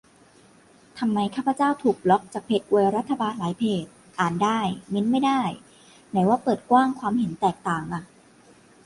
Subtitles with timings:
[0.99, 3.85] ทำไมข้าพเจ้าถูกบล็อคจากเพจอวยรัฐบาลหลายเพจ
[4.19, 5.41] อ่านได้ เมนต์ไม่ได้
[6.09, 8.03] ไหนว่าเปิดกว้างความเห็นแตกต่างอะ